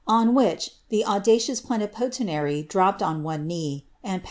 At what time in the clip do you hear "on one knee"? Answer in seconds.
3.03-3.85